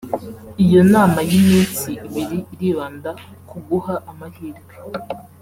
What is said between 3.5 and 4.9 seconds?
guha amahirwe